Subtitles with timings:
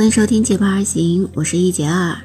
[0.00, 2.16] 欢迎收听《结伴而行》，我是一杰二。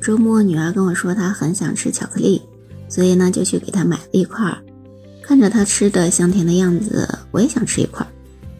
[0.00, 2.42] 周末女儿跟我说她很想吃巧克力，
[2.88, 4.52] 所以呢就去给她买了一块。
[5.22, 8.04] 看着她吃的香甜的样子，我也想吃一块。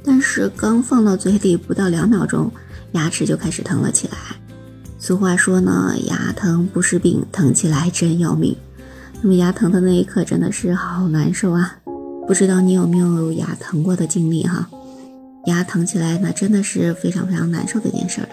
[0.04, 2.52] 但是刚放到嘴里不到两秒钟，
[2.92, 4.16] 牙齿就开始疼了起来。
[4.96, 8.56] 俗话说呢，牙疼不是病，疼起来真要命。
[9.20, 11.78] 那么牙疼的那一刻真的是好难受啊！
[12.28, 14.70] 不知道你有没有牙疼过的经历哈？
[15.46, 18.28] 牙疼起来那真的是非常非常难受的一件事了。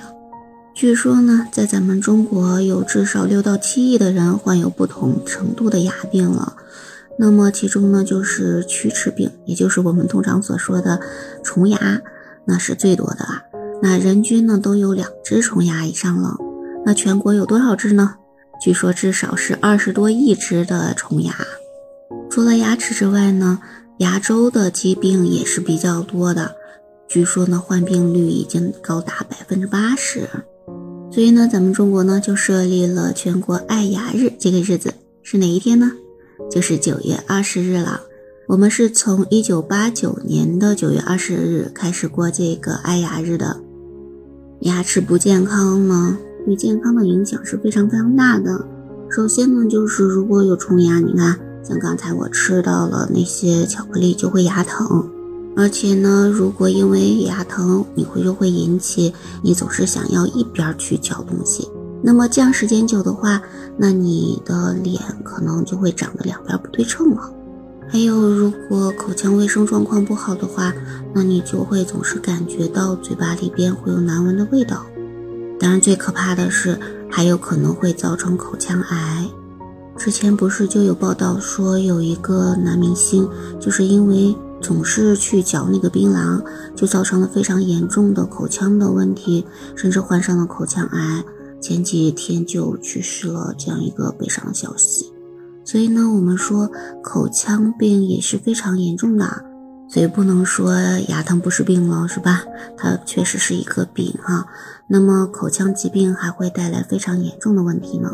[0.76, 6.56] 据说呢，在咱们中国有至少六到七亿的人患有不同程度的牙病了。
[7.18, 11.00] 那么其中呢，就是龋齿病，也就是我们通常所说的
[11.44, 12.02] 虫牙，
[12.46, 13.42] 那是最多的啊。
[13.82, 16.36] 那人均呢都有两只虫牙以上了。
[16.86, 18.16] 那全国有多少只呢？
[18.62, 21.34] 据说至少是二十多亿只的虫牙。
[22.30, 23.60] 除了牙齿之外呢，
[23.98, 26.56] 牙周的疾病也是比较多的。
[27.08, 30.28] 据说呢，患病率已经高达百分之八十。
[31.09, 35.94] 所以呢，咱们中国呢就设立了全国爱牙日，这个日子是哪一天呢？
[36.52, 38.02] 就是九月二十日了。
[38.48, 43.62] 我们是从一九八九年的九月二十日开始过这个爱牙日的。
[44.62, 48.66] 牙齿不健康呢，对健康的影响是非常非常大的。
[49.09, 55.09] 首先呢，就是如果有虫牙，你看，像刚才我吃到了那些巧克力，就会牙疼。
[55.58, 61.67] 而且呢，如果因为牙疼，你会就会引起你总是想要一边去嚼东西。
[62.03, 63.41] 那么这样时间久的话，
[63.75, 67.33] 那你的脸可能就会长得两边不对称了。
[67.89, 70.72] 还有，如果口腔卫生状况不好的话，
[71.11, 74.85] 那你就会总是感觉到嘴巴里边会有难闻的味道。
[75.59, 79.28] 当然，最可怕的是还有可能会造成口腔癌。
[79.97, 83.28] 之前不是就有报道说有一个男明星
[83.59, 86.44] 就是因为总是去嚼那个槟榔，
[86.75, 91.23] 就造成了非常严重的口腔的问题，甚至患上了口腔癌。
[91.59, 95.12] 前几天就去世了，这样一个悲伤的消息。
[95.66, 96.69] 所以呢，我们说
[97.03, 99.44] 口腔病也是非常严重的，
[99.90, 100.73] 所以不能说
[101.07, 102.44] 牙疼不是病了，是吧？
[102.78, 104.46] 它确实是一个病哈。
[104.88, 108.12] 那么口腔疾病还会带来非常严重的问题呢。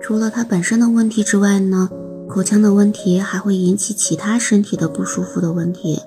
[0.00, 1.88] 除了它本身的问题之外呢，
[2.30, 6.00] 口腔的问题还会引起其他身体的不舒服的问题，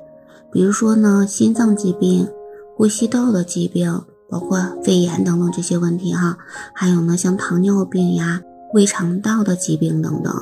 [0.51, 2.27] 比如说呢，心脏疾病、
[2.75, 4.03] 呼吸道的疾病。
[4.29, 6.39] 包括肺炎等等这些问题哈，
[6.73, 8.41] 还有呢，像糖尿病呀、
[8.73, 10.33] 胃肠道的疾病等等，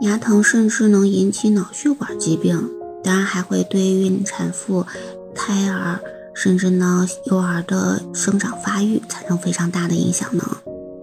[0.00, 2.70] 牙疼甚至能引起脑血管疾病，
[3.02, 4.86] 当然还会对孕产妇、
[5.34, 6.00] 胎儿，
[6.32, 10.56] 甚至呢幼儿的生长发育产生非常大的影响呢。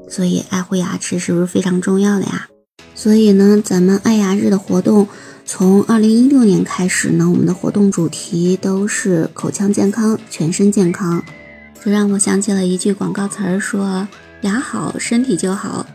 [0.10, 2.48] 所以爱护牙齿是不是非常重要的呀？
[3.02, 5.08] 所以呢，咱们爱牙日的活动
[5.44, 11.24] 从二零一六年开始呢，我们的活动主题都是口腔健康、全身健康。
[11.84, 14.08] 这让我想起了一句广告词儿，说
[14.42, 15.88] 牙好身体就好，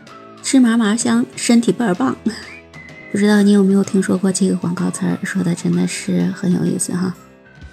[0.43, 2.13] 吃嘛嘛香，身体倍儿棒。
[3.13, 5.17] 不知道你有没有听说过这个广告词儿？
[5.23, 7.15] 说的真的是很有意思哈。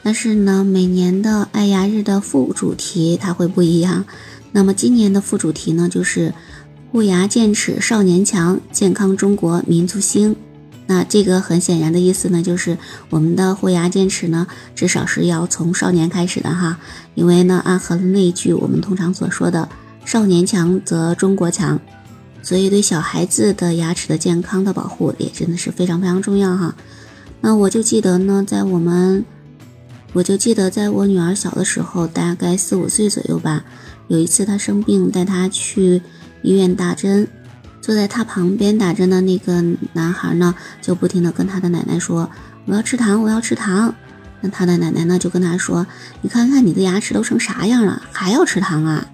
[0.05, 4.05] 但是呢，每年的爱牙日的副主题它会不一样。
[4.53, 6.33] 那么今年的副主题呢，就是
[6.95, 10.37] 护牙健齿少年强，健康中国民族兴。
[10.87, 12.79] 那这个很显然的意思呢，就是
[13.11, 14.47] 我们的护牙健齿呢，
[14.77, 16.79] 至少是要从少年开始的哈，
[17.17, 19.69] 因为呢，暗合了那一句我们通常所说的
[20.07, 21.81] “少年强则中国强”，
[22.45, 26.77] 所以对小孩子的牙齿的健康的保护也真的是非常非常重要哈。
[27.41, 29.25] 那我就记得呢，在我们，
[30.13, 33.65] 我就记得在我女儿小的时候，大概四五岁左右吧，
[34.07, 36.01] 有一次她生病，带她去
[36.45, 37.27] 医院打针。
[37.81, 39.63] 坐在他旁边打针的那个
[39.93, 42.31] 男孩呢，就不停的跟他的奶奶说
[42.65, 43.95] ：“我要吃糖，我要吃糖。”
[44.41, 45.87] 那他的奶奶呢，就跟他说
[46.23, 49.07] ：“你看看你的牙齿都成啥样了，还要吃糖啊？”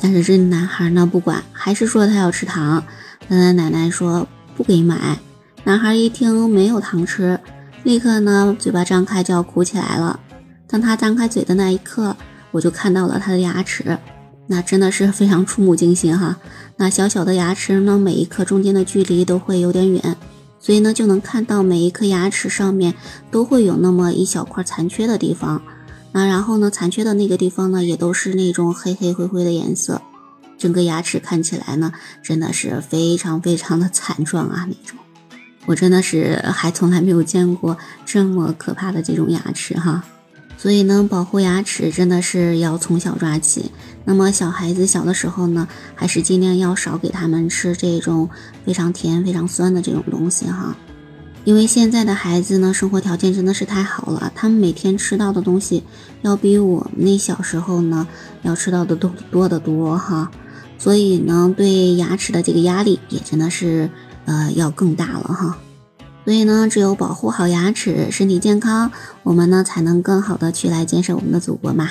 [0.00, 2.84] 但是这男孩呢，不管，还是说他要吃糖。
[3.28, 5.18] 他的奶奶说：“不给买。”
[5.64, 7.38] 男孩一听没有糖吃，
[7.82, 10.20] 立刻呢，嘴巴张开就要哭起来了。
[10.66, 12.16] 当他张开嘴的那一刻，
[12.50, 13.98] 我就看到了他的牙齿。
[14.46, 16.38] 那真的是非常触目惊心哈！
[16.76, 20.16] 那小小的牙齿呢，每一颗中间的距离都会有点远，
[20.60, 22.94] 所以呢，就能看到每一颗牙齿上面
[23.30, 25.62] 都会有那么一小块残缺的地方。
[26.12, 30.02] 那然后呢，残缺的那个地方呢，也都是那种黑黑灰灰的颜色，
[30.58, 31.92] 整个牙齿看起来呢，
[32.22, 34.98] 真的是非常非常的惨状啊那种。
[35.66, 40.04] 我真的是还从来没有见过这么可怕的这种牙齿哈。
[40.56, 43.70] 所以呢，保护牙齿真的是要从小抓起。
[44.06, 48.28] 那么小孩子小的时候呢，还是尽量要少给他们吃这种
[48.64, 50.76] 非常甜、非常酸的这种东西哈。
[51.44, 55.82] 因为现在的孩子呢，生活条件真的是太好了，他们每天吃到的东西
[56.22, 58.08] 要比我们那小时候呢
[58.42, 60.30] 要吃到的多多得多哈，
[60.78, 63.90] 所以呢，对牙齿的这个压力也真的是
[64.24, 65.58] 呃要更大了哈。
[66.24, 68.90] 所以呢，只有保护好牙齿，身体健康，
[69.22, 71.90] 我们呢才能更好的去来建设我们的祖国嘛。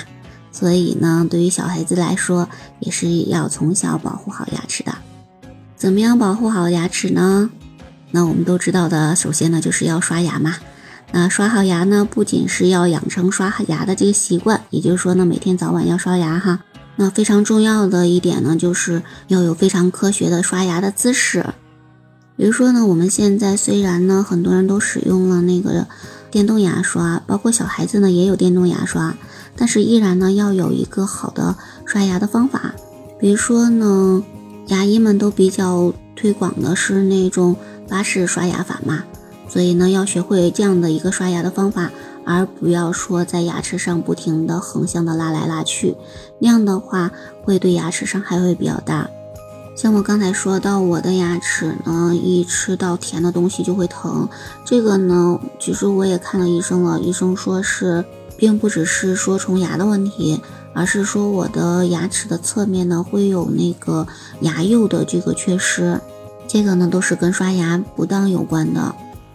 [0.50, 2.48] 所以呢，对于小孩子来说，
[2.80, 4.92] 也是要从小保护好牙齿的。
[5.76, 7.50] 怎么样保护好牙齿呢？
[8.10, 10.56] 那我们都知道的，首先呢就是要刷牙嘛。
[11.12, 16.60] 那刷好牙呢，不仅是要养成刷牙的这个习惯，也就是说呢，每天早晚要刷牙哈。
[16.96, 21.44] 那非常重要的一点呢，就是要有非常科学的刷牙的姿势。
[22.36, 25.86] 比如说呢，我们现在虽然呢很多人都使用了那个
[26.30, 29.16] 电动牙刷，包括小孩子呢也有电动牙刷，
[29.56, 32.74] 但是依然呢要有一个好的刷牙的方法。
[33.20, 34.24] 比如说呢，
[34.66, 37.54] 牙医们都比较推广的是那种
[37.88, 39.04] 巴氏刷牙法嘛，
[39.48, 41.92] 所以呢要学会这样的一个刷牙的方法，
[42.24, 45.94] 而不要说在牙齿上不停的横向的拉来拉去，
[46.40, 47.12] 那样的话
[47.44, 49.08] 会对牙齿伤害会比较大。
[49.74, 54.28] 像我刚才说到，我的牙齿呢，一吃到甜的东西就会疼。
[54.64, 58.04] 这个呢，其实我也看了医生了，医生说是
[58.36, 60.40] 并不只是说虫牙的问题，
[60.72, 64.06] 而是说我的牙齿的侧面呢会有那个
[64.40, 66.00] 牙釉的这个缺失，
[66.46, 68.94] 这个呢都是跟刷牙不当有关的。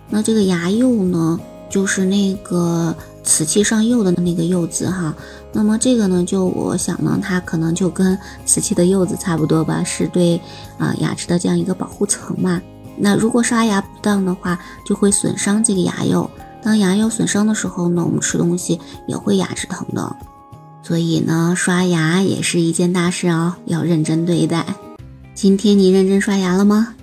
[0.09, 1.37] 那这个牙釉呢，
[1.69, 2.95] 就是那个。
[3.29, 5.13] 瓷器上釉的那个釉字哈，
[5.53, 10.41] 那么这个呢，就我想呢，它可能就跟瓷器的釉字差不多吧，是对
[10.79, 12.59] 啊牙齿的这样一个保护层嘛。
[12.97, 16.27] 那如果刷牙不当的话，就会损伤这个牙釉。
[16.63, 20.15] 当牙釉损伤的时候呢，我们吃东西也会牙齿疼的。
[20.81, 24.65] 所以呢，刷牙也是一件大事哦，要认真对待。
[25.35, 26.95] 今天你认真刷牙了吗？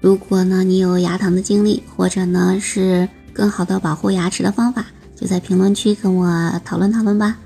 [0.00, 4.86] 如果呢你有牙疼的经历，或者呢是更好的保护牙齿的方法。
[5.18, 7.36] 就在评论区跟我讨论讨论吧。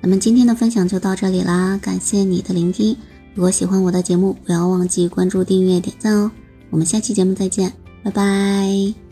[0.00, 2.96] 咱们今天的分享就到这里啦，感谢你的聆听。
[3.34, 6.30] 如果喜欢我的节目，不要忘记关注、订阅、点赞哦。
[6.70, 7.72] 我们下期节目再见，
[8.04, 9.05] 拜拜。